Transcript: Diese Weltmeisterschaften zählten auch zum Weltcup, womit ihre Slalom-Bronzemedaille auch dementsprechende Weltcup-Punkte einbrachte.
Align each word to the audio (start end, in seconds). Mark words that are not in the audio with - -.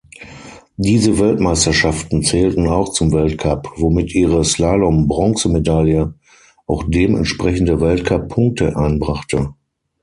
Diese 0.77 1.19
Weltmeisterschaften 1.19 2.23
zählten 2.23 2.67
auch 2.67 2.89
zum 2.89 3.11
Weltcup, 3.13 3.71
womit 3.75 4.15
ihre 4.15 4.43
Slalom-Bronzemedaille 4.43 6.15
auch 6.65 6.83
dementsprechende 6.87 7.79
Weltcup-Punkte 7.79 8.75
einbrachte. 8.77 9.53